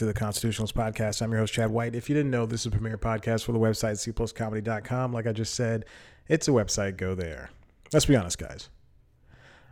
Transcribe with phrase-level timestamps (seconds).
[0.00, 1.20] To the Constitutionalist Podcast.
[1.20, 1.94] I'm your host, Chad White.
[1.94, 5.12] If you didn't know, this is a premier podcast for the website cpluscomedy.com.
[5.12, 5.84] Like I just said,
[6.26, 6.96] it's a website.
[6.96, 7.50] Go there.
[7.92, 8.70] Let's be honest, guys.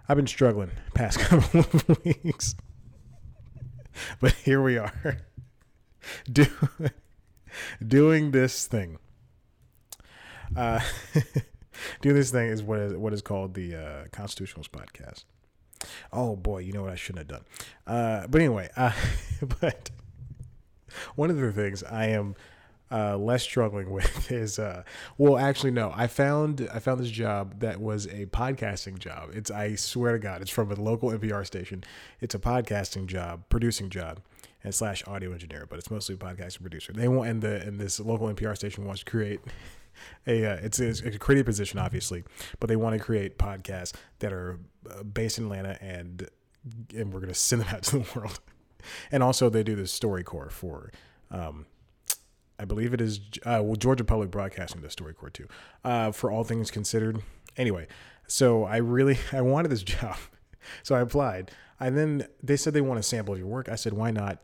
[0.07, 2.55] I've been struggling past couple of weeks.
[4.21, 5.17] But here we are.
[6.31, 6.45] Do,
[7.87, 8.99] doing this thing.
[10.55, 10.81] Uh,
[12.03, 15.25] doing this thing is what is what is called the uh, Constitutionalist Podcast.
[16.13, 17.47] Oh boy, you know what I shouldn't have done.
[17.87, 18.93] Uh, but anyway, uh,
[19.61, 19.91] but
[21.15, 22.35] one of the things I am
[22.91, 24.83] uh, less struggling with is uh,
[25.17, 29.31] well, actually no, I found I found this job that was a podcasting job.
[29.33, 31.85] It's I swear to God, it's from a local NPR station.
[32.21, 34.21] It's a podcasting job, producing job,
[34.65, 36.93] and slash audio engineer, but it's mostly a podcast producer.
[36.93, 39.41] They want and the and this local NPR station wants to create
[40.27, 42.25] a uh, it's, a, it's a creative position obviously,
[42.61, 44.59] but they want to create podcasts that are
[44.91, 46.29] uh, based in Atlanta and
[46.95, 48.41] and we're gonna send them out to the world.
[49.11, 50.91] And also they do the StoryCorps for.
[51.31, 51.67] Um,
[52.59, 55.49] I believe it is uh, well Georgia Public Broadcasting does StoryCorps too.
[55.85, 57.23] Uh, for all things considered.
[57.57, 57.87] Anyway,
[58.27, 60.17] so I really I wanted this job,
[60.83, 61.51] so I applied.
[61.81, 63.69] And then they said they want a sample of your work.
[63.69, 64.39] I said, why not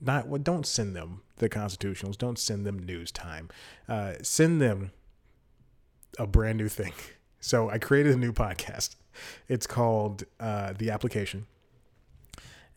[0.00, 3.48] not well, don't send them the constitutionals don't send them news time
[3.88, 4.92] uh, send them
[6.18, 6.92] a brand new thing
[7.40, 8.96] so i created a new podcast
[9.48, 11.46] it's called uh, the application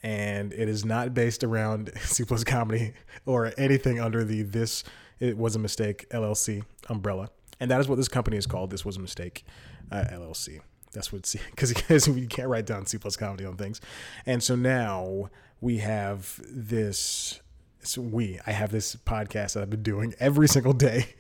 [0.04, 2.94] and it is not based around c plus comedy
[3.26, 4.84] or anything under the this
[5.20, 7.30] it was a mistake llc umbrella
[7.60, 9.46] and that is what this company is called this was a mistake
[9.92, 10.60] uh, llc
[10.94, 13.82] that's what C because you can't write down C plus comedy on things,
[14.26, 15.30] and so now
[15.60, 17.42] we have this.
[17.82, 21.16] So we I have this podcast that I've been doing every single day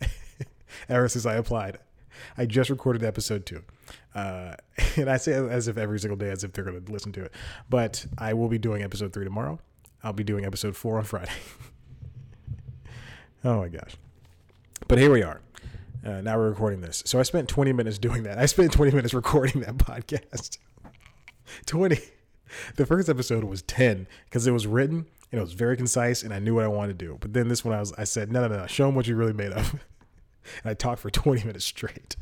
[0.88, 1.78] ever since I applied.
[2.36, 3.62] I just recorded episode two,
[4.14, 4.54] uh,
[4.96, 7.24] and I say as if every single day, as if they're going to listen to
[7.24, 7.32] it.
[7.68, 9.58] But I will be doing episode three tomorrow.
[10.02, 11.32] I'll be doing episode four on Friday.
[13.44, 13.96] oh my gosh!
[14.88, 15.40] But here we are.
[16.04, 17.02] Uh, now we're recording this.
[17.06, 18.38] So I spent 20 minutes doing that.
[18.38, 20.58] I spent 20 minutes recording that podcast.
[21.66, 21.98] 20.
[22.76, 26.32] The first episode was 10 because it was written and it was very concise and
[26.32, 27.16] I knew what I wanted to do.
[27.20, 29.16] But then this one I was I said, no, no, no, show them what you
[29.16, 29.74] really made of.
[30.62, 32.16] And I talked for 20 minutes straight.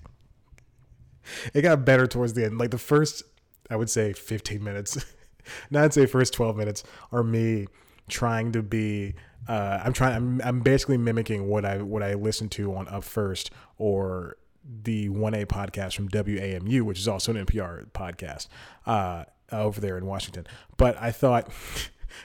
[1.55, 2.59] It got better towards the end.
[2.59, 3.23] Like the first,
[3.71, 5.05] I would say 15 minutes,
[5.71, 6.83] not I'd say first 12 minutes
[7.13, 7.67] are me
[8.09, 9.15] trying to be
[9.49, 10.15] uh, I'm trying.
[10.15, 15.09] I'm, I'm basically mimicking what I what I listen to on Up First or the
[15.09, 18.47] One A podcast from WAMU, which is also an NPR podcast
[18.87, 20.47] uh, over there in Washington.
[20.77, 21.51] But I thought.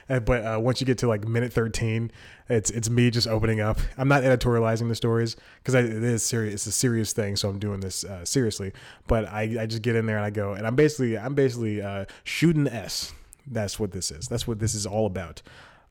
[0.06, 2.10] but uh, once you get to like minute 13
[2.48, 6.54] it's it's me just opening up i'm not editorializing the stories because it is serious
[6.54, 8.72] it's a serious thing so i'm doing this uh, seriously
[9.06, 11.82] but I, I just get in there and i go and i'm basically i'm basically
[11.82, 13.12] uh, shooting s
[13.46, 15.42] that's what this is that's what this is all about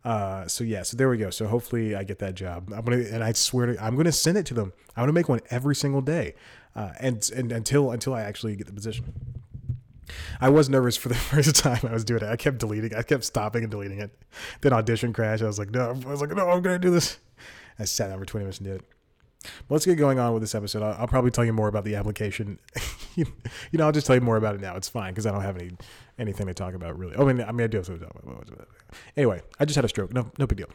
[0.07, 1.29] uh, so yeah, so there we go.
[1.29, 2.71] So hopefully I get that job.
[2.73, 4.71] I'm gonna, and I swear to, I'm gonna send it to them.
[4.95, 6.33] I'm gonna make one every single day,
[6.77, 9.13] uh, and and until until I actually get the position.
[10.39, 12.29] I was nervous for the first time I was doing it.
[12.29, 12.95] I kept deleting.
[12.95, 14.11] I kept stopping and deleting it.
[14.61, 15.43] Then audition crashed.
[15.43, 15.89] I was like, no.
[15.89, 17.17] I was like, no, I'm gonna do this.
[17.79, 18.85] I sat down for 20 minutes and did it.
[19.67, 20.81] But let's get going on with this episode.
[20.81, 22.59] I'll, I'll probably tell you more about the application.
[23.15, 23.25] you
[23.73, 24.75] know, I'll just tell you more about it now.
[24.75, 25.71] It's fine because I don't have any
[26.17, 27.15] anything to talk about really.
[27.15, 28.67] Oh, I mean, I mean, I do have something to talk about.
[29.15, 30.13] Anyway, I just had a stroke.
[30.13, 30.69] No, no big deal.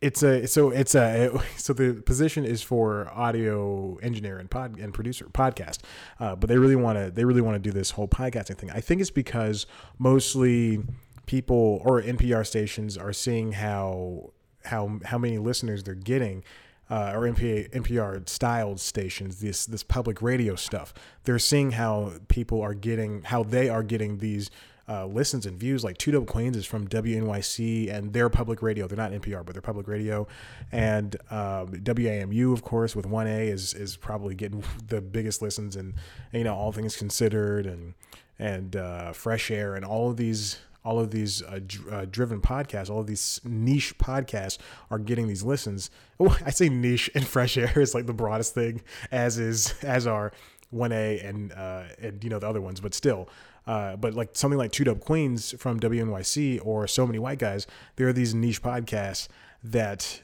[0.00, 4.94] It's a so it's a so the position is for audio engineer and pod and
[4.94, 5.78] producer podcast,
[6.20, 8.70] uh, but they really want to they really want to do this whole podcasting thing.
[8.70, 9.66] I think it's because
[9.98, 10.82] mostly
[11.26, 14.32] people or NPR stations are seeing how
[14.64, 16.44] how how many listeners they're getting
[16.90, 20.94] uh, or NPR, NPR styled stations, this this public radio stuff.
[21.24, 24.50] They're seeing how people are getting how they are getting these
[24.88, 25.84] uh, listens and views.
[25.84, 28.86] Like Two Dope Queens is from WNYC and their public radio.
[28.86, 30.26] They're not NPR, but they're public radio.
[30.72, 35.76] And um, WAMU, of course, with One A is is probably getting the biggest listens.
[35.76, 35.94] And,
[36.32, 37.94] and you know, all things considered, and
[38.38, 41.60] and uh, Fresh Air, and all of these all of these uh,
[41.90, 44.56] uh, driven podcasts, all of these niche podcasts
[44.90, 45.90] are getting these listens.
[46.20, 48.82] Oh, I say niche and fresh air is like the broadest thing,
[49.12, 50.32] as is as are
[50.70, 53.28] one A and uh, and you know the other ones, but still.
[53.68, 57.66] Uh, but like something like Two Dope Queens from WNYC or So Many White Guys,
[57.96, 59.28] there are these niche podcasts
[59.62, 60.22] that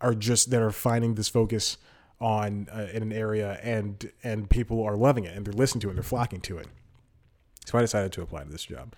[0.00, 1.76] are just that are finding this focus
[2.20, 5.86] on uh, in an area and and people are loving it and they're listening to
[5.86, 6.66] it and they're flocking to it.
[7.66, 8.96] So I decided to apply to this job.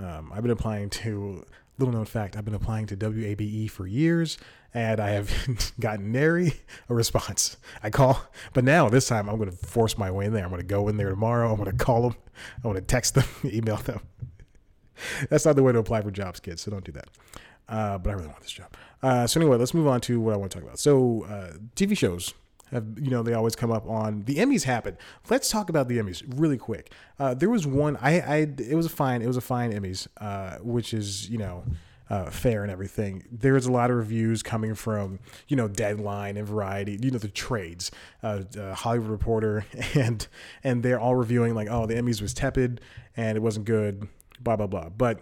[0.00, 1.44] Um, I've been applying to,
[1.78, 4.38] little known fact, I've been applying to WABE for years
[4.74, 6.54] and I have gotten nary
[6.88, 7.56] a response.
[7.82, 8.20] I call,
[8.52, 10.44] but now this time I'm going to force my way in there.
[10.44, 11.50] I'm going to go in there tomorrow.
[11.50, 12.16] I'm going to call them.
[12.56, 14.00] I'm going to text them, email them.
[15.28, 16.62] That's not the way to apply for jobs, kids.
[16.62, 17.08] So don't do that.
[17.68, 18.72] Uh, but I really want this job.
[19.02, 20.78] Uh, so anyway, let's move on to what I want to talk about.
[20.78, 22.34] So uh, TV shows
[22.70, 24.96] have you know they always come up on the Emmys happen.
[25.28, 26.92] Let's talk about the Emmys really quick.
[27.18, 30.08] Uh, there was one I, I it was a fine it was a fine Emmys,
[30.18, 31.64] uh, which is you know.
[32.12, 33.24] Uh, fair and everything.
[33.32, 35.18] There's a lot of reviews coming from,
[35.48, 37.90] you know, Deadline and Variety, you know, the trades,
[38.22, 39.64] uh, uh, Hollywood Reporter,
[39.94, 40.26] and
[40.62, 42.82] and they're all reviewing like, oh, the Emmys was tepid
[43.16, 44.90] and it wasn't good, blah blah blah.
[44.90, 45.20] But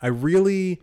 [0.00, 0.80] I really,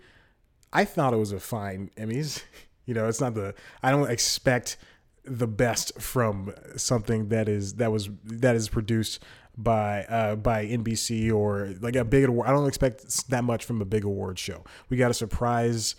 [0.71, 2.43] I thought it was a fine Emmys.
[2.87, 3.53] You know, it's not the
[3.83, 4.75] I don't expect
[5.23, 9.23] the best from something that is that was that is produced
[9.63, 12.47] by uh, by NBC or like a big award.
[12.47, 14.63] I don't expect that much from a big award show.
[14.89, 15.95] We got a surprise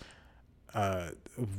[0.73, 1.09] uh,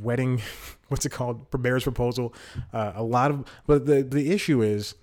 [0.01, 0.41] wedding.
[0.89, 1.47] What's it called?
[1.59, 2.35] Marriage proposal.
[2.73, 4.95] Uh, a lot of, but the the issue is.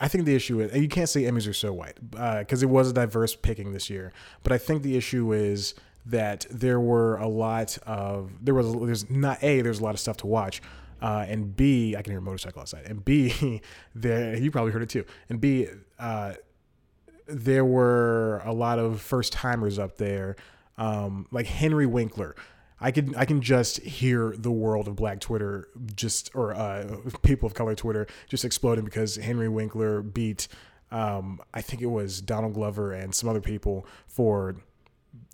[0.00, 2.70] I think the issue is, you can't say Emmys are so white because uh, it
[2.70, 4.12] was a diverse picking this year.
[4.44, 5.74] But I think the issue is
[6.06, 10.00] that there were a lot of there was there's not a there's a lot of
[10.00, 10.62] stuff to watch,
[11.00, 12.86] uh, and B, I can hear a motorcycle outside.
[12.86, 13.60] And B,
[13.94, 15.04] there you probably heard it too.
[15.28, 15.68] And B,
[15.98, 16.34] uh,
[17.26, 20.36] there were a lot of first timers up there,
[20.76, 22.34] um, like Henry Winkler.
[22.80, 27.46] I can I can just hear the world of Black Twitter just or uh, people
[27.46, 30.48] of color Twitter just exploding because Henry Winkler beat
[30.90, 34.56] um, I think it was Donald Glover and some other people for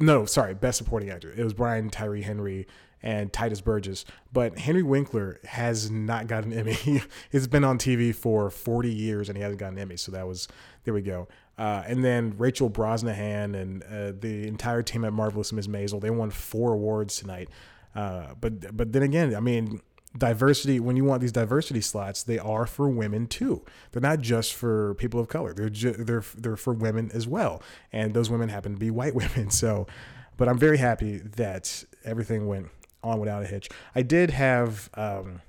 [0.00, 1.32] no sorry best supporting actor.
[1.32, 2.66] It was Brian Tyree Henry
[3.04, 4.06] and Tituss Burgess.
[4.32, 7.02] But Henry Winkler has not got an Emmy.
[7.30, 9.98] He's been on TV for 40 years and he hasn't got an Emmy.
[9.98, 10.48] So that was,
[10.84, 11.28] there we go.
[11.58, 16.10] Uh, and then Rachel Brosnahan and uh, the entire team at Marvelous Miss Maisel, they
[16.10, 17.50] won four awards tonight.
[17.94, 19.80] Uh, but but then again, I mean,
[20.16, 24.54] diversity when you want these diversity slots they are for women too they're not just
[24.54, 27.60] for people of color they're ju- they're they're for women as well
[27.92, 29.88] and those women happen to be white women so
[30.36, 32.68] but i'm very happy that everything went
[33.04, 33.68] on without a hitch.
[33.94, 35.40] I did have um,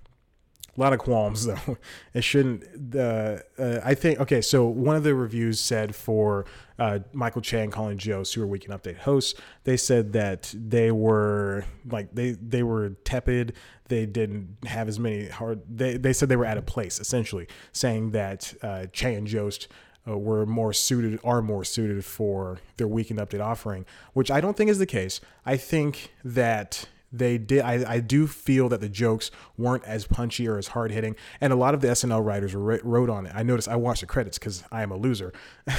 [0.75, 1.77] a lot of qualms though.
[2.13, 2.95] It shouldn't.
[2.95, 4.41] Uh, uh, I think okay.
[4.41, 6.45] So one of the reviews said for
[6.77, 10.91] uh, Michael Che and Colin Jost, who are Weekend Update hosts, they said that they
[10.91, 13.53] were like they they were tepid.
[13.87, 15.61] They didn't have as many hard.
[15.69, 19.67] They they said they were at a place essentially, saying that uh, Che and Jost.
[20.07, 24.55] Uh, were more suited, are more suited for their weekend update offering, which I don't
[24.55, 25.19] think is the case.
[25.47, 30.47] I think that they did I, I do feel that the jokes weren't as punchy
[30.47, 33.31] or as hard hitting and a lot of the snl writers wrote on it.
[33.35, 35.33] I noticed i watched the credits because i am a loser.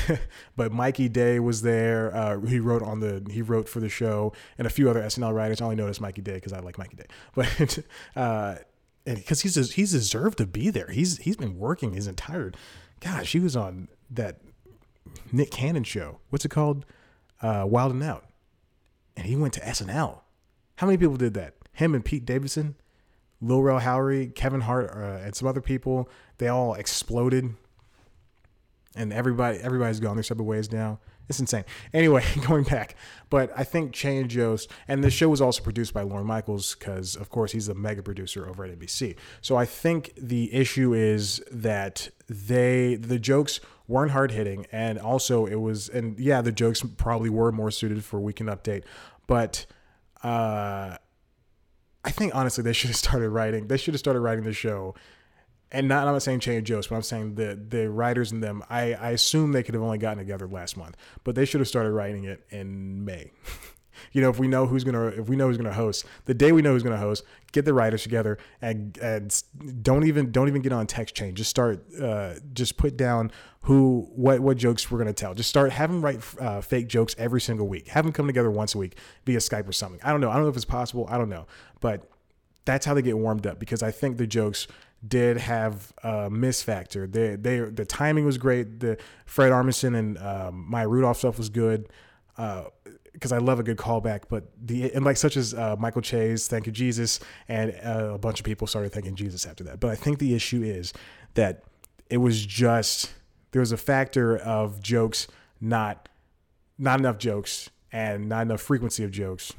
[0.57, 4.33] But mikey day was there uh, he wrote on the he wrote for the show
[4.59, 5.61] and a few other snl writers.
[5.61, 7.07] I only noticed mikey day because i like mikey day.
[7.35, 7.79] But
[8.17, 8.57] uh
[9.05, 10.89] because he's he's deserved to be there.
[10.91, 12.53] He's he's been working his entire
[13.01, 14.41] gosh he was on that
[15.33, 16.19] nick cannon show.
[16.31, 16.87] What's it called?
[17.43, 18.25] Uh wild and out.
[19.17, 20.21] And he went to snl
[20.77, 21.55] how many people did that?
[21.73, 22.77] Him and Pete Davidson,
[23.41, 26.09] Lil Rel Howery, Kevin Hart, uh, and some other people.
[26.39, 27.55] They all exploded,
[28.95, 31.01] and everybody everybody's gone their separate ways now.
[31.29, 31.65] It's insane.
[31.93, 32.95] Anyway, going back,
[33.31, 36.77] but I think Che and Jost, and the show was also produced by Lorne Michaels
[36.77, 39.17] because, of course, he's the mega producer over at NBC.
[39.41, 45.47] So I think the issue is that they the jokes weren't hard hitting, and also
[45.47, 48.85] it was, and yeah, the jokes probably were more suited for Weekend Update,
[49.27, 49.67] but
[50.27, 50.97] uh,
[52.05, 53.69] I think honestly they should have started writing.
[53.69, 54.95] They should have started writing the show.
[55.71, 58.63] And not I'm not saying change Jost, but I'm saying the the writers and them.
[58.71, 61.69] I, I assume they could have only gotten together last month, but they should have
[61.69, 63.31] started writing it in May.
[64.13, 66.53] you know, if we know who's gonna if we know who's gonna host, the day
[66.53, 69.43] we know who's gonna host, get the writers together and and
[69.83, 71.35] don't even don't even get on text chain.
[71.35, 73.31] Just start uh, just put down
[73.63, 75.35] who what what jokes we're gonna tell.
[75.35, 77.89] Just start have them write uh, fake jokes every single week.
[77.89, 80.01] Have them come together once a week via Skype or something.
[80.03, 80.31] I don't know.
[80.31, 81.07] I don't know if it's possible.
[81.11, 81.47] I don't know,
[81.81, 82.09] but
[82.65, 84.67] that's how they get warmed up because I think the jokes
[85.07, 87.07] did have a miss factor.
[87.07, 88.81] They, they, the timing was great.
[88.81, 91.89] The Fred Armisen and um, Maya Rudolph stuff was good.
[92.37, 92.65] Uh,
[93.17, 96.49] because I love a good callback, but the and like such as uh, Michael Che's
[96.49, 97.19] "Thank You Jesus"
[97.49, 99.81] and uh, a bunch of people started thanking Jesus after that.
[99.81, 100.93] But I think the issue is
[101.33, 101.65] that
[102.11, 103.15] it was just
[103.53, 105.29] there was a factor of jokes
[105.63, 106.11] not
[106.79, 109.55] not enough jokes and not enough frequency of jokes.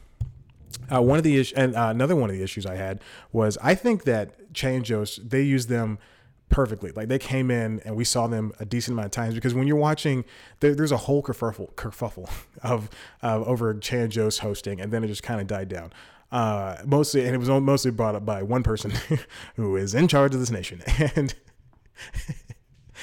[0.94, 3.58] Uh, one of the issues, and uh, another one of the issues I had was
[3.64, 5.98] I think that and Jost they use them
[6.50, 6.92] perfectly.
[6.92, 9.68] Like they came in and we saw them a decent amount of times because when
[9.68, 10.26] you're watching,
[10.60, 12.30] there, there's a whole kerfuffle, kerfuffle
[12.64, 12.90] of
[13.24, 15.92] uh, over Chan Joe's hosting, and then it just kind of died down.
[16.32, 18.92] Uh, mostly, and it was mostly brought up by one person
[19.56, 20.82] who is in charge of this nation,
[21.16, 21.34] and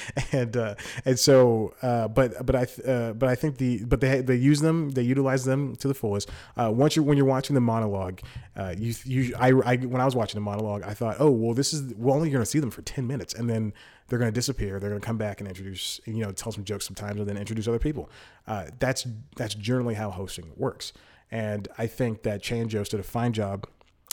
[0.31, 0.75] and uh,
[1.05, 4.61] and so uh, but but I uh, but I think the but they they use
[4.61, 6.29] them they utilize them to the fullest.
[6.57, 8.21] Uh, once you when you're watching the monologue,
[8.55, 11.53] uh, you you I, I when I was watching the monologue, I thought, oh well,
[11.53, 13.73] this is we're only going to see them for ten minutes, and then
[14.07, 14.79] they're going to disappear.
[14.79, 17.37] They're going to come back and introduce you know tell some jokes sometimes, and then
[17.37, 18.09] introduce other people.
[18.47, 20.93] Uh, that's that's generally how hosting works,
[21.31, 23.67] and I think that Che and Jost did a fine job.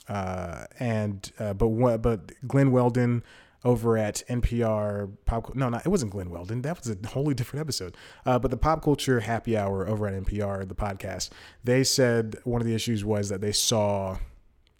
[0.08, 3.22] and but what but Glenn Weldon
[3.64, 5.54] over at NPR Pop.
[5.54, 6.62] No, not it wasn't Glenn Weldon.
[6.62, 7.96] That was a wholly different episode.
[8.26, 11.30] Uh, but the Pop Culture Happy Hour over at NPR, the podcast,
[11.62, 14.18] they said one of the issues was that they saw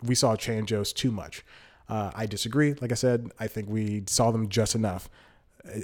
[0.03, 1.45] we saw and too much.
[1.89, 2.75] Uh, I disagree.
[2.75, 5.09] Like I said, I think we saw them just enough.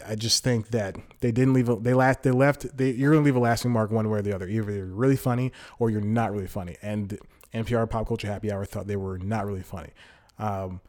[0.07, 1.69] I just think that they didn't leave.
[1.69, 2.23] A, they last.
[2.23, 2.77] They left.
[2.77, 4.49] They, you're gonna leave a lasting mark one way or the other.
[4.49, 6.77] Either you're really funny or you're not really funny.
[6.83, 7.17] And
[7.55, 9.91] NPR Pop Culture Happy Hour thought they were not really funny.
[10.39, 10.81] Um,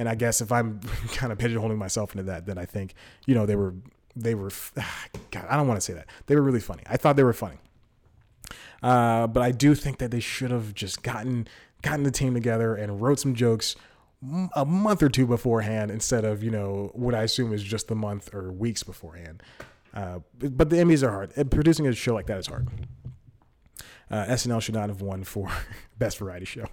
[0.00, 0.80] and I guess if I'm
[1.12, 2.94] kind of pigeonholing myself into that, then I think,
[3.26, 3.74] you know, they were,
[4.16, 4.50] they were,
[5.30, 6.06] God, I don't want to say that.
[6.24, 6.82] They were really funny.
[6.86, 7.58] I thought they were funny.
[8.82, 11.46] Uh, but I do think that they should have just gotten,
[11.82, 13.76] gotten the team together and wrote some jokes
[14.56, 17.94] a month or two beforehand instead of, you know, what I assume is just the
[17.94, 19.42] month or weeks beforehand.
[19.92, 21.50] Uh, but the Emmys are hard.
[21.50, 22.68] Producing a show like that is hard.
[24.10, 25.50] Uh, SNL should not have won for
[25.98, 26.64] Best Variety Show.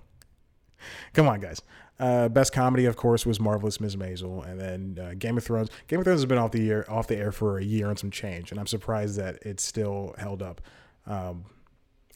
[1.14, 1.62] Come on, guys.
[2.00, 5.70] Uh, best comedy, of course, was Marvelous Miss Maisel, and then uh, Game of Thrones.
[5.88, 7.98] Game of Thrones has been off the air off the air for a year and
[7.98, 10.62] some change, and I'm surprised that it's still held up
[11.08, 11.46] um,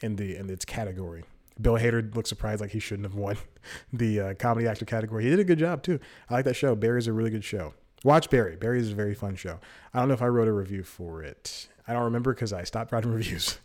[0.01, 1.23] in the in its category.
[1.59, 3.37] Bill Hader looks surprised, like he shouldn't have won
[3.93, 5.23] the uh, comedy actor category.
[5.23, 5.99] He did a good job too.
[6.29, 6.75] I like that show.
[6.75, 7.73] Barry's a really good show.
[8.03, 8.55] Watch Barry.
[8.55, 9.59] Barry is a very fun show.
[9.93, 11.67] I don't know if I wrote a review for it.
[11.87, 13.59] I don't remember because I stopped writing reviews.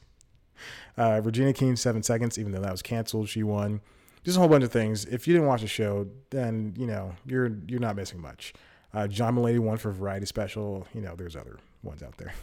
[0.96, 3.80] Uh, Regina King, Seven Seconds, even though that was canceled, she won
[4.26, 5.04] just a whole bunch of things.
[5.04, 8.52] If you didn't watch the show, then you know you're you're not missing much.
[8.92, 10.84] Uh, John Mulaney won for Variety Special.
[10.92, 12.34] You know, there's other ones out there.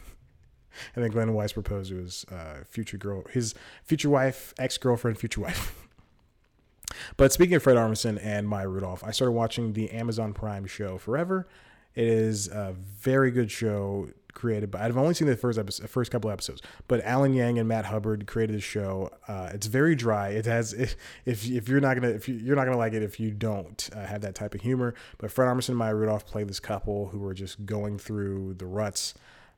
[0.96, 5.18] and then Glenn Weiss proposed to his uh, future girl, his future wife, ex girlfriend,
[5.18, 5.76] future wife.
[7.18, 10.98] but speaking of Fred Armisen and Maya Rudolph, I started watching the Amazon Prime show
[10.98, 11.50] Forever.
[11.96, 14.86] It is a very good show created by.
[14.86, 18.28] I've only seen the first episode, first couple episodes, but Alan Yang and Matt Hubbard
[18.28, 19.10] created this show.
[19.28, 20.30] Uh, it's very dry.
[20.30, 23.20] It has if if, you're not gonna if you, are not gonna like it if
[23.20, 24.94] you don't uh, have that type of humor.
[25.18, 28.66] But Fred Armisen and Maya Rudolph play this couple who are just going through the
[28.66, 29.14] ruts.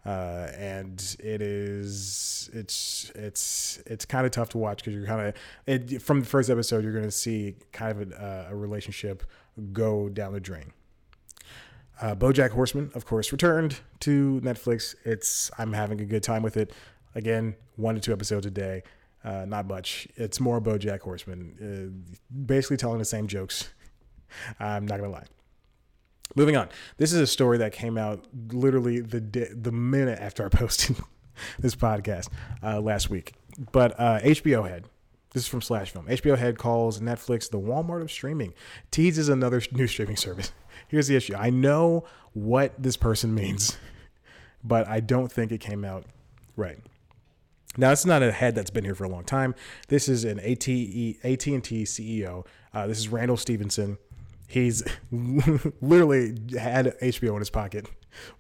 [0.05, 5.33] Uh, and it is it's it's it's kind of tough to watch because you're kind
[5.67, 9.23] of from the first episode you're going to see kind of a, a relationship
[9.73, 10.73] go down the drain
[12.01, 14.95] uh, BoJack Horseman, of course, returned to Netflix.
[15.03, 16.73] It's I'm having a good time with it.
[17.13, 18.83] Again, one to two episodes a day,
[19.23, 20.07] uh, not much.
[20.15, 23.73] It's more BoJack Horseman, uh, basically telling the same jokes.
[24.59, 25.25] I'm not gonna lie.
[26.35, 26.69] Moving on.
[26.97, 29.19] This is a story that came out literally the
[29.55, 30.97] the minute after I posted
[31.59, 32.29] this podcast
[32.63, 33.33] uh, last week.
[33.71, 34.85] But HBO uh, Head.
[35.35, 36.07] This is from Slash Film.
[36.07, 38.53] HBO Head calls Netflix the Walmart of streaming.
[38.89, 40.51] Teases another new streaming service
[40.87, 41.35] here's the issue.
[41.35, 43.77] I know what this person means,
[44.63, 46.05] but I don't think it came out
[46.55, 46.79] right.
[47.77, 49.53] Now, it's not a head that's been here for a long time.
[49.89, 52.45] This is an AT&T CEO.
[52.73, 53.97] Uh, this is Randall Stephenson.
[54.47, 54.83] He's
[55.81, 57.87] literally had HBO in his pocket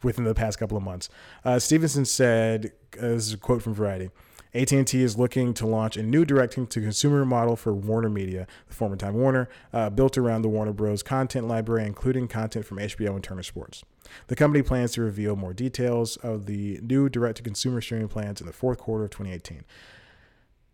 [0.01, 1.09] within the past couple of months.
[1.43, 4.09] Uh, Stephenson said, uh, this is a quote from Variety,
[4.55, 9.15] AT&T is looking to launch a new direct-to-consumer model for Warner Media, the former Time
[9.15, 11.03] Warner, uh, built around the Warner Bros.
[11.03, 13.83] content library, including content from HBO and Turner Sports.
[14.27, 18.53] The company plans to reveal more details of the new direct-to-consumer streaming plans in the
[18.53, 19.65] fourth quarter of 2018.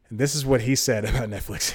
[0.09, 1.73] And this is what he said about Netflix.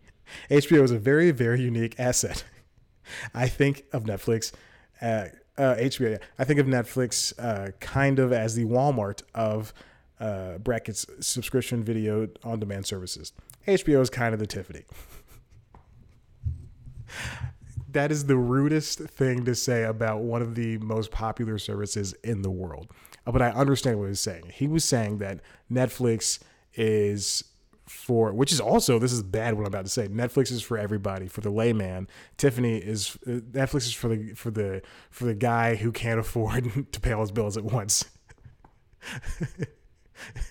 [0.50, 2.44] HBO is a very, very unique asset.
[3.34, 4.52] I think of Netflix.
[5.02, 5.26] Uh,
[5.58, 6.18] uh, HBO.
[6.38, 9.74] I think of Netflix uh, kind of as the Walmart of
[10.22, 13.32] uh, brackets subscription video on demand services.
[13.66, 14.84] HBO is kind of the Tiffany.
[17.90, 22.42] that is the rudest thing to say about one of the most popular services in
[22.42, 22.88] the world.
[23.26, 24.52] Uh, but I understand what he's saying.
[24.54, 26.38] He was saying that Netflix
[26.74, 27.44] is
[27.88, 30.06] for which is also this is bad what I'm about to say.
[30.06, 32.06] Netflix is for everybody, for the layman.
[32.36, 36.92] Tiffany is uh, Netflix is for the for the for the guy who can't afford
[36.92, 38.04] to pay all his bills at once.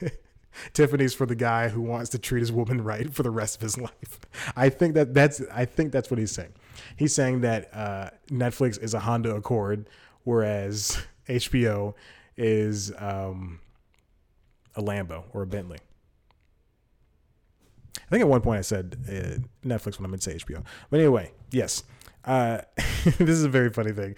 [0.74, 3.62] Tiffany's for the guy who wants to treat his woman right for the rest of
[3.62, 4.20] his life.
[4.56, 6.54] I think that that's I think that's what he's saying.
[6.98, 9.90] He's saying that uh, Netflix is a Honda Accord,
[10.24, 11.94] whereas HBO
[12.38, 13.60] is um,
[14.76, 15.80] a Lambo or a Bentley.
[17.98, 20.64] I think at one point I said uh, Netflix when I meant to say HBO.
[20.90, 21.84] But anyway, yes,
[22.26, 22.62] uh,
[23.04, 24.16] this is a very funny thing.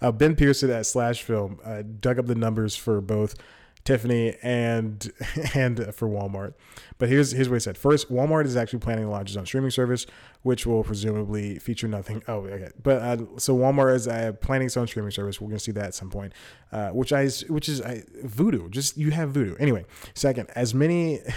[0.00, 3.36] uh, ben Pearson at Slash Film uh, dug up the numbers for both
[3.84, 5.10] Tiffany and
[5.54, 6.54] and for Walmart.
[6.98, 7.76] But here's here's what he said.
[7.76, 10.06] First, Walmart is actually planning to launch its own streaming service,
[10.42, 12.22] which will presumably feature nothing.
[12.28, 12.70] Oh, okay.
[12.82, 15.40] But uh, so Walmart is uh, planning its own streaming service.
[15.40, 16.32] We're gonna see that at some point.
[16.70, 18.70] Uh, which I which is I, Vudu.
[18.70, 19.56] Just you have voodoo.
[19.58, 19.84] Anyway,
[20.14, 21.20] second, as many.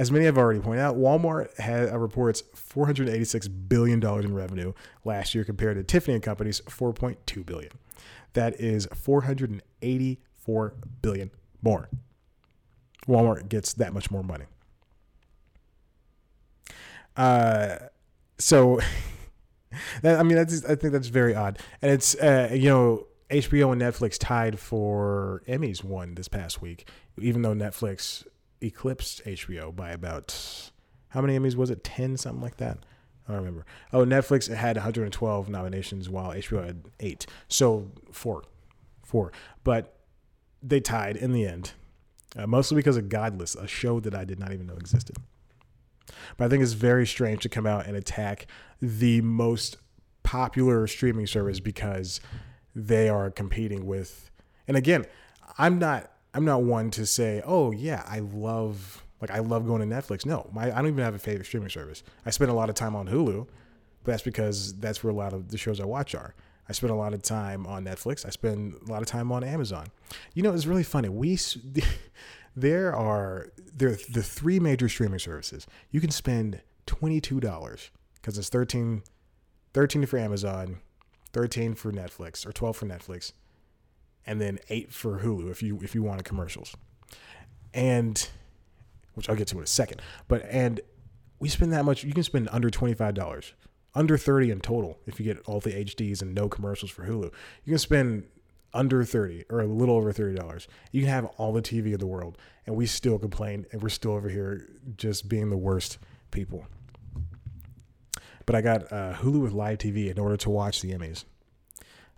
[0.00, 4.72] As many have already pointed out, Walmart had, reports $486 billion in revenue
[5.04, 7.72] last year compared to Tiffany and Company's $4.2 billion.
[8.34, 11.88] That is 484 billion more.
[13.06, 14.44] Walmart gets that much more money.
[17.16, 17.78] Uh,
[18.38, 18.80] so
[20.02, 23.72] that, I mean, that's I think that's very odd, and it's uh, you know HBO
[23.72, 26.88] and Netflix tied for Emmys one this past week,
[27.18, 28.26] even though Netflix
[28.60, 30.70] eclipsed HBO by about
[31.08, 31.84] how many Emmys was it?
[31.84, 32.78] Ten, something like that.
[33.28, 33.66] I don't remember.
[33.92, 38.44] Oh, Netflix had 112 nominations while HBO had eight, so four,
[39.04, 39.32] four.
[39.64, 39.97] But
[40.62, 41.72] they tied in the end,
[42.36, 45.16] uh, mostly because of Godless, a show that I did not even know existed.
[46.36, 48.46] But I think it's very strange to come out and attack
[48.80, 49.76] the most
[50.22, 52.20] popular streaming service because
[52.74, 54.30] they are competing with.
[54.66, 55.06] And again,
[55.56, 59.88] I'm not I'm not one to say, oh yeah, I love like I love going
[59.88, 60.26] to Netflix.
[60.26, 62.02] No, my I don't even have a favorite streaming service.
[62.26, 63.46] I spend a lot of time on Hulu,
[64.04, 66.34] but that's because that's where a lot of the shows I watch are.
[66.68, 68.26] I spend a lot of time on Netflix.
[68.26, 69.86] I spend a lot of time on Amazon.
[70.34, 71.08] You know, it's really funny.
[71.08, 71.38] We
[72.56, 75.66] there are there are the three major streaming services.
[75.90, 79.02] You can spend twenty two dollars because it's 13,
[79.72, 80.80] 13 for Amazon,
[81.32, 83.32] thirteen for Netflix, or twelve for Netflix,
[84.26, 86.76] and then eight for Hulu if you if you wanted commercials,
[87.72, 88.28] and
[89.14, 90.02] which I'll get to in a second.
[90.26, 90.82] But and
[91.38, 92.04] we spend that much.
[92.04, 93.54] You can spend under twenty five dollars
[93.94, 97.32] under 30 in total if you get all the HDs and no commercials for Hulu.
[97.64, 98.24] You can spend
[98.74, 100.66] under 30 or a little over $30.
[100.92, 103.88] You can have all the TV in the world and we still complain and we're
[103.88, 105.98] still over here just being the worst
[106.30, 106.66] people.
[108.46, 111.24] But I got uh, Hulu with live TV in order to watch the Emmys.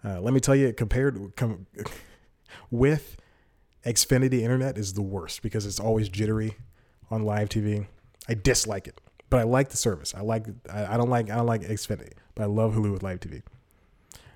[0.05, 1.67] Uh, let me tell you, compared com-
[2.71, 3.17] with
[3.85, 6.57] Xfinity Internet is the worst because it's always jittery
[7.11, 7.87] on live TV.
[8.29, 9.01] I dislike it
[9.31, 10.15] but I like the service.
[10.15, 13.03] I like I, I don't like I don't like Xfinity, but I love Hulu with
[13.03, 13.43] live TV.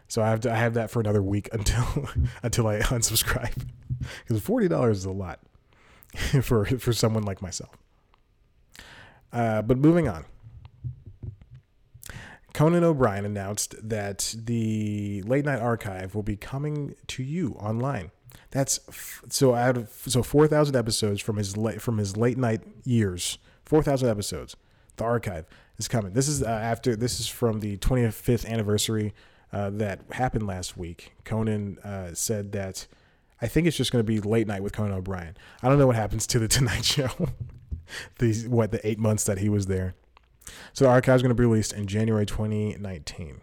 [0.09, 2.09] So I have to I have that for another week until
[2.43, 3.67] until I unsubscribe
[4.27, 5.41] because forty dollars is a lot
[6.43, 7.77] for for someone like myself.
[9.33, 10.25] Uh, but moving on.
[12.53, 18.13] Conan O'Brien announced that the Late Night Archive will be coming to you online.
[18.53, 22.39] That's f- so out of so four thousand episodes from his late from his late
[22.39, 23.39] night years.
[23.65, 24.55] Four thousand episodes
[24.97, 25.47] the archive
[25.79, 26.13] is coming.
[26.13, 29.15] This is uh, after this is from the 25th anniversary
[29.53, 31.13] uh, that happened last week.
[31.25, 32.87] Conan uh, said that
[33.41, 35.37] I think it's just going to be late night with Conan O'Brien.
[35.63, 37.11] I don't know what happens to the Tonight Show.
[38.19, 39.95] These what the eight months that he was there.
[40.73, 43.41] So the archive is going to be released in January 2019.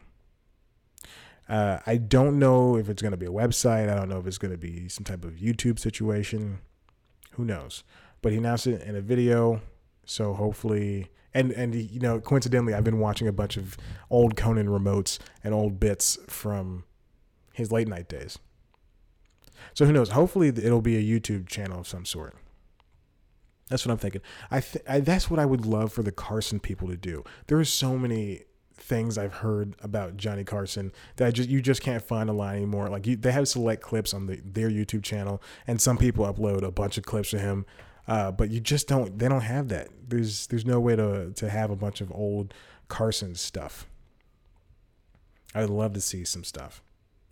[1.47, 3.89] Uh, I don't know if it's going to be a website.
[3.89, 6.59] I don't know if it's going to be some type of YouTube situation.
[7.31, 7.83] Who knows?
[8.21, 9.61] But he announced it in a video.
[10.11, 13.77] So hopefully and and you know coincidentally i've been watching a bunch of
[14.09, 16.83] old conan remotes and old bits from
[17.53, 18.37] his late night days.
[19.73, 20.09] So who knows?
[20.09, 22.35] Hopefully it'll be a youtube channel of some sort.
[23.69, 24.21] That's what i'm thinking.
[24.49, 27.23] I, th- I that's what i would love for the carson people to do.
[27.47, 28.41] There are so many
[28.73, 32.89] things I've heard about Johnny Carson that I just you just can't find online anymore.
[32.89, 36.63] Like you, they have select clips on the, their YouTube channel, and some people upload
[36.63, 37.65] a bunch of clips of him
[38.11, 39.17] uh, but you just don't.
[39.17, 39.87] They don't have that.
[40.05, 42.53] There's there's no way to to have a bunch of old
[42.89, 43.87] Carson stuff.
[45.55, 46.81] I would love to see some stuff.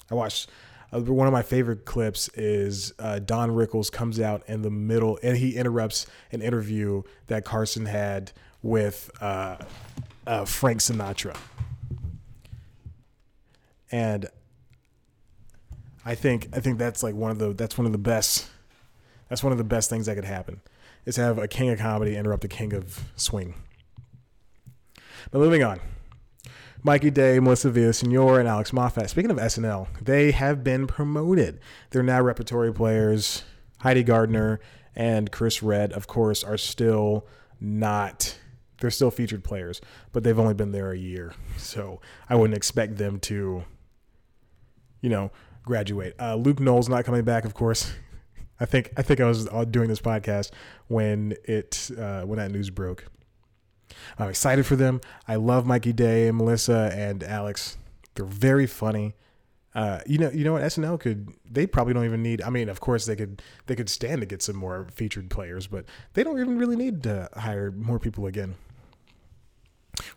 [0.09, 0.49] I watched
[0.93, 5.19] uh, one of my favorite clips is uh, Don Rickles comes out in the middle
[5.21, 8.31] and he interrupts an interview that Carson had
[8.63, 9.57] with uh,
[10.25, 11.35] uh Frank Sinatra.
[13.91, 14.27] And
[16.05, 18.49] I think I think that's like one of the that's one of the best
[19.29, 20.61] that's one of the best things that could happen
[21.05, 23.55] is have a king of comedy interrupt a king of swing.
[25.31, 25.79] But moving on.
[26.81, 29.09] Mikey Day, Melissa Villasenor, and Alex Moffat.
[29.09, 31.59] Speaking of SNL, they have been promoted.
[31.89, 33.43] They're now repertory players.
[33.79, 34.59] Heidi Gardner
[34.95, 37.27] and Chris Redd, of course, are still
[37.59, 38.37] not.
[38.79, 39.81] They're still featured players,
[40.13, 43.65] but they've only been there a year, so I wouldn't expect them to,
[45.01, 45.31] you know,
[45.63, 46.15] graduate.
[46.17, 47.91] Uh, Luke Null not coming back, of course.
[48.59, 50.51] I think I think I was uh, doing this podcast
[50.87, 53.05] when it uh, when that news broke.
[54.17, 55.01] I'm excited for them.
[55.27, 57.77] I love Mikey Day, and Melissa, and Alex.
[58.15, 59.15] They're very funny.
[59.75, 61.29] Uh, you know, you know what SNL could.
[61.49, 62.41] They probably don't even need.
[62.41, 63.41] I mean, of course they could.
[63.67, 67.03] They could stand to get some more featured players, but they don't even really need
[67.03, 68.55] to hire more people again.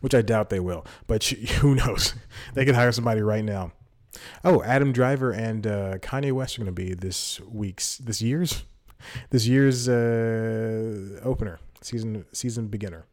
[0.01, 0.85] Which I doubt they will.
[1.07, 1.25] But
[1.61, 2.15] who knows?
[2.55, 3.73] They could hire somebody right now.
[4.45, 8.65] Oh, Adam Driver and uh, Kanye West are going to be this week's, this year's,
[9.31, 13.07] this year's uh, opener, season season beginner,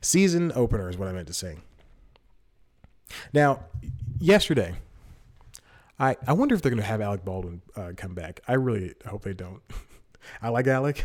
[0.00, 1.56] season opener is what I meant to say.
[3.32, 3.64] Now,
[4.18, 4.74] yesterday,
[5.98, 8.40] I I wonder if they're going to have Alec Baldwin uh, come back.
[8.46, 9.62] I really hope they don't.
[10.42, 11.04] I like Alec.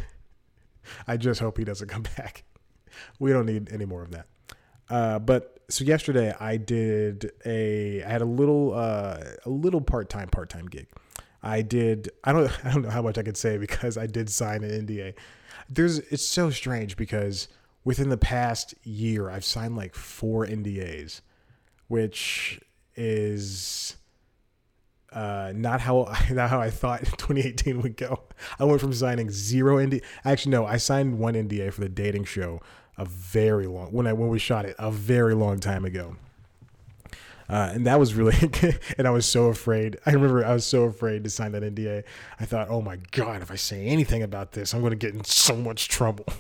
[1.08, 2.44] I just hope he doesn't come back.
[3.20, 4.28] We don't need any more of that.
[4.90, 10.10] Uh, but so yesterday I did a I had a little uh, a little part
[10.10, 10.88] time part time gig.
[11.44, 14.30] I did I don't I don't know how much I could say because I did
[14.30, 15.14] sign an NDA.
[15.70, 17.48] There's it's so strange because
[17.84, 21.22] within the past year I've signed like four NDAs,
[21.88, 22.60] which
[22.96, 23.98] is
[25.12, 28.24] uh, not how not how I thought 2018 would go.
[28.60, 30.04] I went from signing zero NDA.
[30.24, 32.62] Actually, no, I signed one NDA for the dating show
[32.98, 36.16] a very long when I when we shot it a very long time ago.
[37.50, 38.36] Uh, and that was really,
[38.98, 39.98] and I was so afraid.
[40.06, 42.04] I remember I was so afraid to sign that NDA.
[42.40, 45.14] I thought, oh my God, if I say anything about this, I'm going to get
[45.14, 46.26] in so much trouble.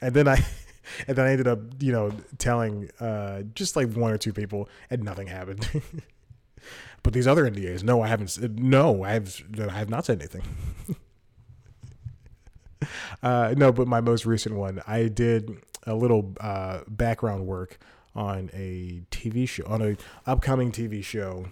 [0.00, 0.36] And then I,
[1.06, 4.70] and then I ended up, you know, telling uh, just like one or two people,
[4.88, 5.68] and nothing happened.
[7.02, 8.38] but these other NDAs, no, I haven't.
[8.58, 9.42] No, I have.
[9.60, 10.44] I have not said anything.
[13.22, 15.50] Uh, no, but my most recent one, I did
[15.84, 17.78] a little uh, background work
[18.14, 21.46] on a TV show, on a upcoming TV show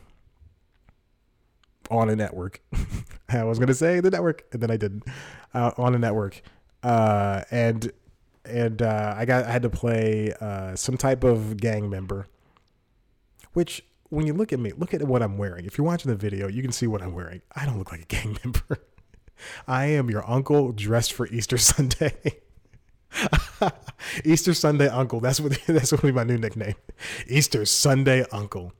[1.90, 2.60] on a network.
[3.28, 5.04] I was gonna say the network, and then I didn't.
[5.52, 6.42] Uh, on a network,
[6.82, 7.90] uh, and
[8.44, 12.26] and uh, I got I had to play uh, some type of gang member,
[13.52, 15.64] which when you look at me, look at what I'm wearing.
[15.64, 17.42] If you're watching the video, you can see what I'm wearing.
[17.54, 18.80] I don't look like a gang member.
[19.66, 22.14] I am your uncle dressed for Easter Sunday.
[24.24, 25.20] Easter Sunday Uncle.
[25.20, 26.74] That's what that's what be my new nickname.
[27.26, 28.72] Easter Sunday Uncle.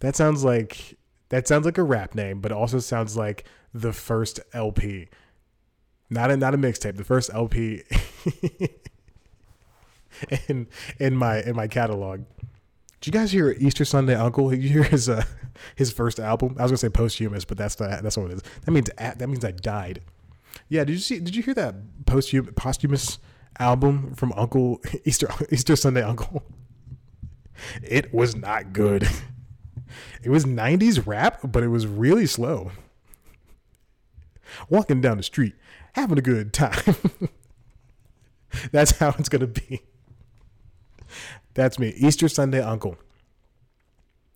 [0.00, 0.96] That sounds like
[1.28, 5.08] that sounds like a rap name, but also sounds like the first LP.
[6.10, 7.82] Not a not a mixtape, the first LP
[10.48, 12.24] in in my in my catalog.
[13.00, 14.52] Did you guys hear Easter Sunday Uncle?
[14.52, 15.24] You hear his uh,
[15.76, 16.56] his first album?
[16.58, 18.42] I was gonna say posthumous, but that's not that's what it is.
[18.64, 20.02] That means that means I died.
[20.68, 21.18] Yeah, did you see?
[21.18, 23.18] Did you hear that posthum, posthumous
[23.58, 26.42] album from Uncle Easter Easter Sunday Uncle?
[27.82, 29.08] It was not good.
[30.22, 32.72] It was '90s rap, but it was really slow.
[34.68, 35.54] Walking down the street,
[35.94, 36.96] having a good time.
[38.72, 39.82] that's how it's gonna be.
[41.54, 42.96] That's me, Easter Sunday Uncle.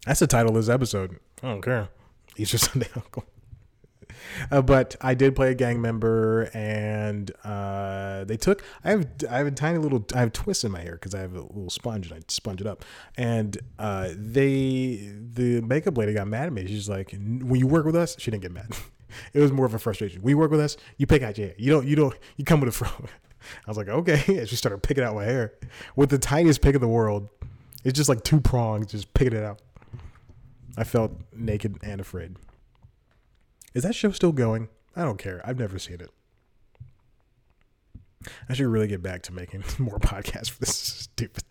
[0.07, 1.19] That's the title of this episode.
[1.43, 1.89] I don't care.
[2.37, 3.25] Easter Sunday Uncle.
[4.51, 8.63] Uh, but I did play a gang member, and uh, they took.
[8.85, 10.05] I have I have a tiny little.
[10.15, 12.61] I have twists in my hair because I have a little sponge, and I sponge
[12.61, 12.85] it up.
[13.17, 16.67] And uh, they, the makeup lady, got mad at me.
[16.67, 18.71] She's like, "When you work with us," she didn't get mad.
[19.33, 20.23] it was more of a frustration.
[20.23, 20.77] We work with us.
[20.97, 21.57] You pick out your hair.
[21.59, 21.87] You don't.
[21.87, 22.15] You don't.
[22.37, 22.89] You come with a fro.
[23.67, 24.39] I was like, okay.
[24.39, 25.55] And she started picking out my hair
[25.97, 27.29] with the tiniest pick in the world.
[27.85, 29.61] It's just like two prongs, just picking it out.
[30.77, 32.37] I felt naked and afraid.
[33.75, 34.69] Is that show still going?
[34.95, 35.41] I don't care.
[35.45, 36.11] I've never seen it.
[38.49, 41.45] I should really get back to making more podcasts for this stupid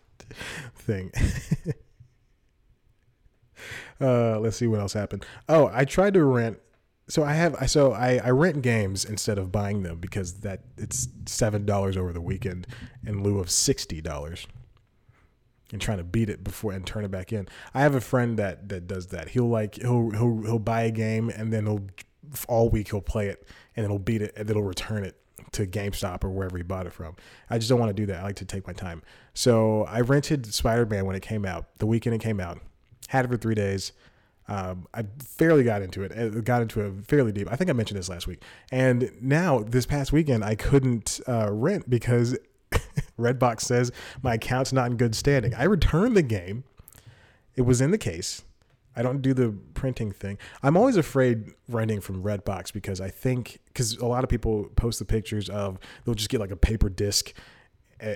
[0.74, 1.12] thing.
[4.00, 5.26] uh, let's see what else happened.
[5.48, 6.58] Oh, I tried to rent
[7.08, 11.08] so I have so I, I rent games instead of buying them because that it's
[11.26, 12.66] seven dollars over the weekend
[13.06, 14.46] in lieu of sixty dollars.
[15.72, 17.48] And trying to beat it before and turn it back in.
[17.72, 19.30] I have a friend that that does that.
[19.30, 21.86] He'll like he'll he'll he'll buy a game and then he'll
[22.46, 25.16] all week he'll play it and he'll beat it he'll return it
[25.52, 27.16] to GameStop or wherever he bought it from.
[27.50, 28.20] I just don't want to do that.
[28.20, 29.02] I like to take my time.
[29.34, 32.60] So I rented Spider Man when it came out, the weekend it came out.
[33.08, 33.92] Had it for three days.
[34.48, 36.12] Um, I fairly got into it.
[36.12, 36.44] it.
[36.44, 37.48] Got into it fairly deep.
[37.50, 38.42] I think I mentioned this last week.
[38.70, 42.36] And now this past weekend, I couldn't uh, rent because
[43.18, 45.54] Redbox says my account's not in good standing.
[45.54, 46.64] I returned the game.
[47.54, 48.42] It was in the case.
[48.94, 50.38] I don't do the printing thing.
[50.62, 54.98] I'm always afraid renting from Redbox because I think because a lot of people post
[54.98, 57.32] the pictures of they'll just get like a paper disc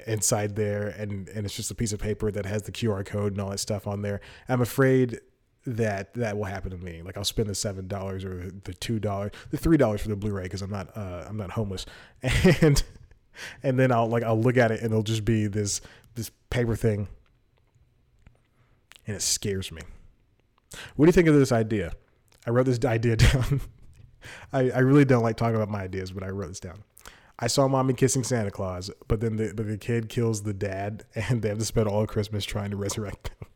[0.06, 3.32] inside there and and it's just a piece of paper that has the QR code
[3.32, 4.20] and all that stuff on there.
[4.48, 5.20] I'm afraid
[5.66, 7.02] that that will happen to me.
[7.02, 10.16] Like I'll spend the seven dollars or the two dollars, the three dollars for the
[10.16, 11.86] Blu-ray because I'm not uh, I'm not homeless,
[12.60, 12.82] and
[13.62, 15.80] and then I'll like I'll look at it and it'll just be this
[16.14, 17.08] this paper thing,
[19.06, 19.82] and it scares me.
[20.96, 21.92] What do you think of this idea?
[22.46, 23.60] I wrote this idea down.
[24.52, 26.82] I, I really don't like talking about my ideas, but I wrote this down.
[27.38, 31.04] I saw mommy kissing Santa Claus, but then the but the kid kills the dad,
[31.14, 33.48] and they have to spend all Christmas trying to resurrect him.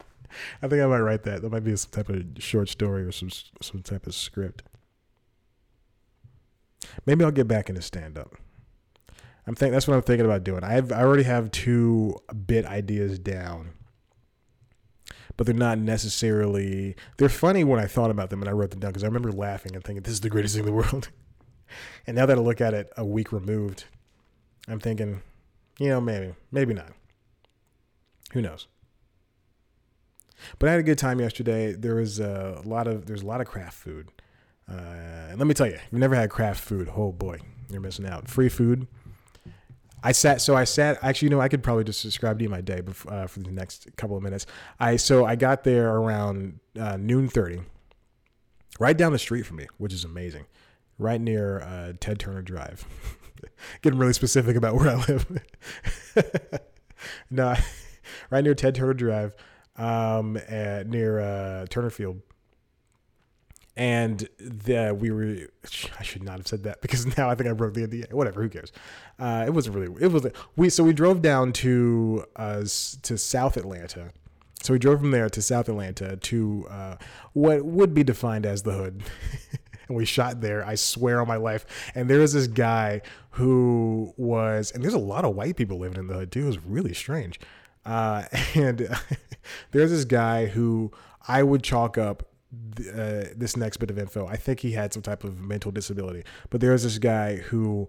[0.62, 1.42] I think I might write that.
[1.42, 4.62] That might be some type of short story or some some type of script.
[7.06, 8.36] Maybe I'll get back into stand up.
[9.48, 10.62] I'm think that's what I'm thinking about doing.
[10.62, 13.72] I have I already have two bit ideas down
[15.38, 18.80] but they're not necessarily they're funny when I thought about them and I wrote them
[18.80, 21.10] down because I remember laughing and thinking this is the greatest thing in the world.
[22.06, 23.84] and now that I look at it a week removed,
[24.66, 25.22] I'm thinking,
[25.78, 26.92] you know, maybe, maybe not.
[28.32, 28.66] Who knows?
[30.58, 31.72] But I had a good time yesterday.
[31.72, 34.10] There was a lot of there's a lot of craft food.
[34.68, 37.38] Uh, and let me tell you, if you've never had craft food, oh boy,
[37.70, 38.28] you're missing out.
[38.28, 38.88] Free food
[40.02, 40.98] I sat, so I sat.
[41.02, 43.40] Actually, you know, I could probably just describe to you my day before, uh, for
[43.40, 44.46] the next couple of minutes.
[44.78, 47.60] I so I got there around uh, noon thirty,
[48.78, 50.46] right down the street from me, which is amazing,
[50.98, 52.84] right near uh, Ted Turner Drive.
[53.82, 55.40] Getting really specific about where I live.
[57.30, 57.54] no,
[58.30, 59.34] right near Ted Turner Drive,
[59.76, 62.20] um, at, near uh, Turner Field
[63.78, 65.36] and the, we were
[65.98, 68.12] I should not have said that because now I think I broke the NDA.
[68.12, 68.72] Whatever, who cares?
[69.20, 72.64] Uh, it wasn't really it was we so we drove down to uh,
[73.02, 74.10] to South Atlanta.
[74.60, 76.96] So we drove from there to South Atlanta to uh,
[77.32, 79.04] what would be defined as the hood.
[79.88, 80.66] and we shot there.
[80.66, 81.64] I swear on my life.
[81.94, 86.00] And there was this guy who was, and there's a lot of white people living
[86.00, 86.42] in the hood too.
[86.42, 87.38] It was really strange.
[87.86, 88.24] Uh,
[88.56, 88.88] and
[89.70, 90.90] there's this guy who
[91.28, 94.26] I would chalk up uh, this next bit of info.
[94.26, 97.88] I think he had some type of mental disability, but there was this guy who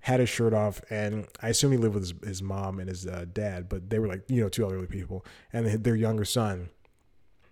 [0.00, 3.06] had his shirt off, and I assume he lived with his, his mom and his
[3.06, 6.70] uh, dad, but they were like you know two elderly people, and their younger son.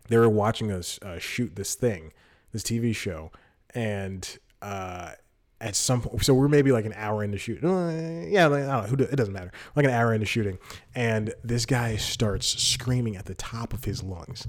[0.08, 2.12] They were watching us uh, shoot this thing,
[2.52, 3.32] this TV show,
[3.74, 5.12] and uh,
[5.60, 7.68] at some point, so we're maybe like an hour into shooting.
[7.68, 9.50] Uh, yeah, like, I don't know, it doesn't matter.
[9.74, 10.58] Like an hour into shooting,
[10.94, 14.46] and this guy starts screaming at the top of his lungs,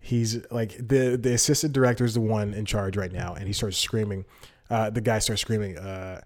[0.00, 3.52] he's like the the assistant director is the one in charge right now, and he
[3.52, 4.24] starts screaming.
[4.70, 6.20] Uh, the guy starts screaming, uh,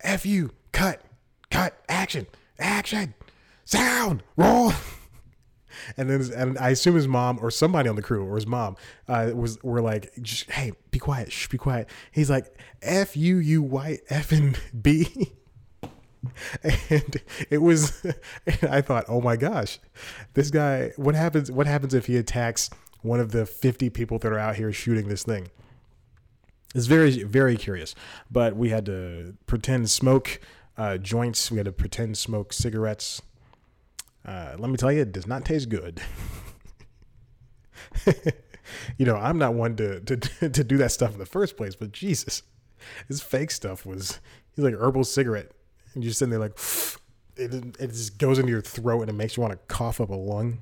[0.00, 0.50] "F you!
[0.72, 1.02] Cut!
[1.50, 1.82] Cut!
[1.88, 2.26] Action!
[2.58, 3.14] Action!
[3.64, 4.22] Sound!
[4.36, 4.72] Roll!"
[5.96, 8.76] and then and I assume his mom or somebody on the crew or his mom
[9.08, 10.12] uh, was were like,
[10.50, 11.32] "Hey, be quiet!
[11.32, 15.32] Shh, be quiet." He's like, "F you, you white and B."
[16.90, 18.04] and it was
[18.46, 19.78] and i thought oh my gosh
[20.34, 22.70] this guy what happens what happens if he attacks
[23.02, 25.50] one of the 50 people that are out here shooting this thing?
[26.74, 27.94] It's very very curious
[28.30, 30.40] but we had to pretend smoke
[30.76, 33.22] uh, joints we had to pretend smoke cigarettes.
[34.24, 36.00] Uh, let me tell you it does not taste good.
[38.96, 41.74] You know i'm not one to, to to do that stuff in the first place
[41.74, 42.42] but jesus
[43.08, 44.20] this fake stuff was
[44.54, 45.52] he's like herbal cigarette
[45.98, 46.56] and you're sitting there like
[47.36, 50.10] it, it just goes into your throat and it makes you want to cough up
[50.10, 50.60] a lung.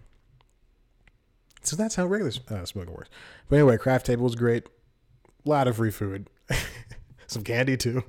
[1.60, 3.10] So that's how regular uh, smoking works.
[3.50, 4.64] But anyway, craft table was great.
[5.44, 6.30] A lot of free food,
[7.26, 8.02] some candy too.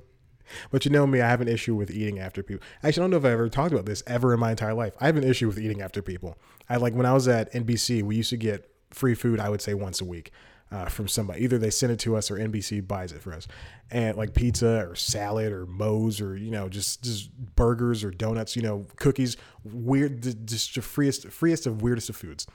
[0.70, 2.66] But you know me, I have an issue with eating after people.
[2.82, 4.94] Actually, I don't know if I ever talked about this ever in my entire life.
[4.98, 6.38] I have an issue with eating after people.
[6.70, 9.38] I like when I was at NBC, we used to get free food.
[9.38, 10.32] I would say once a week
[10.70, 11.42] uh, from somebody.
[11.42, 13.46] Either they send it to us or NBC buys it for us,
[13.90, 18.56] and like pizza or salad or Moe's or you know just just burgers or donuts,
[18.56, 22.46] you know cookies, weird, just the freest freest of weirdest of foods.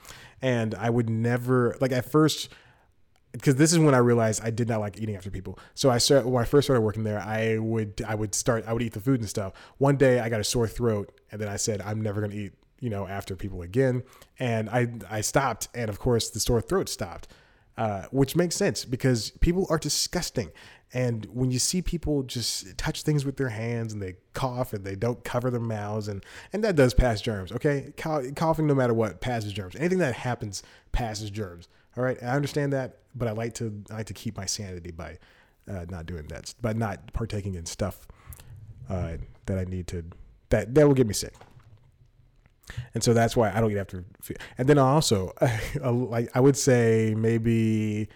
[0.42, 2.50] And I would never like at first
[3.32, 5.58] because this is when I realized I did not like eating after people.
[5.74, 7.20] So I started when I first started working there.
[7.20, 9.54] I would I would start I would eat the food and stuff.
[9.78, 12.54] One day I got a sore throat, and then I said I'm never gonna eat
[12.80, 14.04] you know after people again,
[14.38, 17.28] and I I stopped, and of course the sore throat stopped
[17.78, 20.52] uh, which makes sense because people are disgusting.
[20.94, 24.86] And when you see people just touch things with their hands and they cough and
[24.86, 27.94] they don't cover their mouths, and, and that does pass germs, okay?
[27.98, 29.76] Coughing, no matter what, passes germs.
[29.76, 31.68] Anything that happens passes germs.
[31.98, 34.92] All right, I understand that, but I like to I like to keep my sanity
[34.92, 35.18] by
[35.70, 38.08] uh, not doing that, by not partaking in stuff
[38.90, 40.04] uh, that I need to
[40.50, 41.36] that that will get me sick
[42.94, 44.06] and so that's why I don't eat after.
[44.58, 45.34] And then also,
[45.84, 48.10] like I would say maybe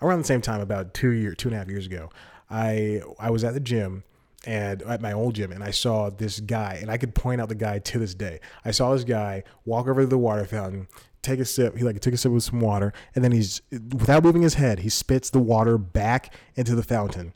[0.00, 2.10] around the same time, about two year, two and a half years ago,
[2.48, 4.04] I I was at the gym
[4.46, 7.48] and at my old gym and I saw this guy and I could point out
[7.48, 8.40] the guy to this day.
[8.64, 10.88] I saw this guy walk over to the water fountain,
[11.22, 11.76] take a sip.
[11.76, 14.80] He like took a sip with some water and then he's without moving his head,
[14.80, 17.34] he spits the water back into the fountain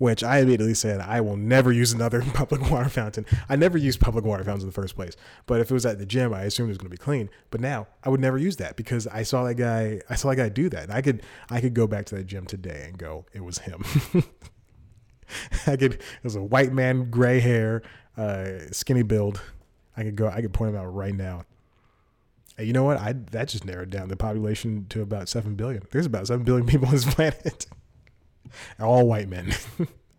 [0.00, 3.26] which I immediately said I will never use another public water fountain.
[3.50, 5.98] I never used public water fountains in the first place, but if it was at
[5.98, 7.28] the gym, I assumed it was going to be clean.
[7.50, 10.00] But now I would never use that because I saw that guy.
[10.08, 10.84] I saw that guy do that.
[10.84, 13.58] And I could I could go back to that gym today and go, it was
[13.58, 13.84] him.
[15.66, 15.92] I could.
[15.92, 17.82] It was a white man, gray hair,
[18.16, 19.42] uh, skinny build.
[19.98, 20.28] I could go.
[20.28, 21.44] I could point him out right now.
[22.56, 22.96] And you know what?
[22.96, 25.82] I that just narrowed down the population to about seven billion.
[25.90, 27.66] There's about seven billion people on this planet.
[28.78, 29.52] All white men.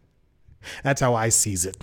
[0.83, 1.77] That's how I sees it.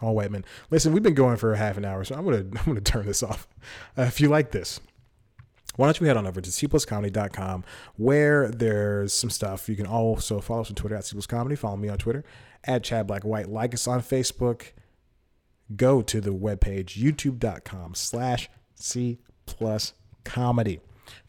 [0.00, 0.44] All white men.
[0.70, 3.06] Listen, we've been going for a half an hour, so I'm gonna I'm gonna turn
[3.06, 3.48] this off.
[3.96, 4.80] Uh, if you like this,
[5.76, 7.64] why don't you head on over to cpluscomedy.com
[7.96, 9.68] where there's some stuff.
[9.68, 11.58] You can also follow us on Twitter at cpluscomedy.
[11.58, 12.24] Follow me on Twitter
[12.64, 13.48] at Chad Black White.
[13.48, 14.72] Like us on Facebook.
[15.76, 19.92] Go to the webpage youtube.com slash c plus
[20.24, 20.80] comedy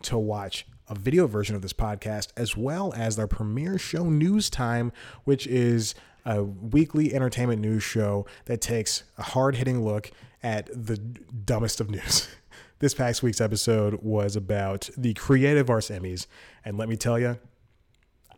[0.03, 4.49] to watch a video version of this podcast as well as our premiere show news
[4.49, 4.91] time
[5.23, 10.11] which is a weekly entertainment news show that takes a hard-hitting look
[10.43, 12.27] at the dumbest of news.
[12.79, 16.27] This past week's episode was about the creative arts emmys
[16.63, 17.37] and let me tell you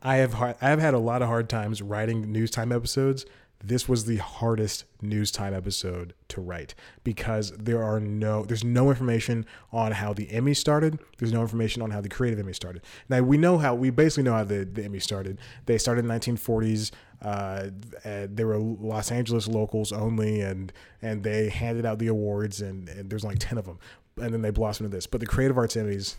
[0.02, 3.24] i have hard, i have had a lot of hard times writing news time episodes
[3.64, 8.90] this was the hardest news time episode to write because there are no there's no
[8.90, 11.00] information on how the Emmy started.
[11.18, 12.82] There's no information on how the creative Emmy started.
[13.10, 15.40] Now we know how we basically know how the, the Emmy started.
[15.66, 16.92] They started in 1940s.
[17.22, 17.70] Uh,
[18.04, 23.10] they were Los Angeles locals only, and and they handed out the awards, and, and
[23.10, 23.78] there's like ten of them,
[24.18, 25.06] and then they blossomed into this.
[25.06, 26.16] But the Creative Arts Emmys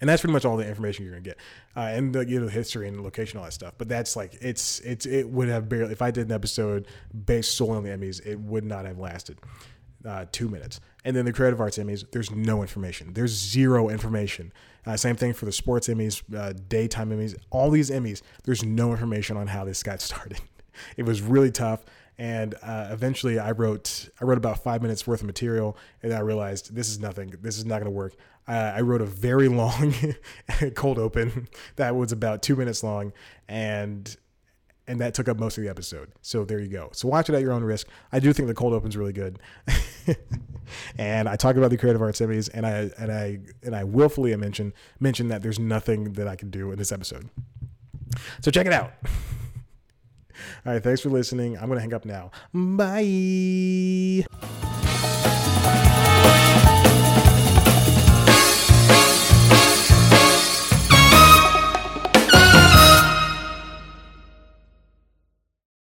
[0.00, 1.38] and that's pretty much all the information you're gonna get,
[1.76, 3.74] uh, and the you know history and location, all that stuff.
[3.78, 6.86] But that's like it's it's it would have barely if I did an episode
[7.24, 9.38] based solely on the Emmys, it would not have lasted
[10.06, 10.80] uh, two minutes.
[11.04, 13.12] And then the Creative Arts Emmys, there's no information.
[13.12, 14.52] There's zero information.
[14.86, 18.22] Uh, same thing for the Sports Emmys, uh, Daytime Emmys, all these Emmys.
[18.44, 20.40] There's no information on how this got started.
[20.96, 21.84] It was really tough
[22.18, 26.20] and uh, eventually I wrote I wrote about five minutes worth of material, and I
[26.20, 27.34] realized this is nothing.
[27.40, 28.14] This is not going to work.
[28.48, 29.94] Uh, I wrote a very long
[30.74, 33.12] cold open that was about two minutes long,
[33.48, 34.16] and
[34.88, 36.12] and that took up most of the episode.
[36.22, 36.90] So there you go.
[36.92, 37.88] So watch it at your own risk.
[38.12, 39.38] I do think the cold open's really good,
[40.98, 44.34] and I talk about the creative arts Emmys, and I and I and I willfully
[44.36, 47.28] mention mention that there's nothing that I can do in this episode.
[48.40, 48.92] So check it out.
[50.64, 51.56] All right, thanks for listening.
[51.56, 52.30] I'm going to hang up now.
[52.52, 54.26] Bye.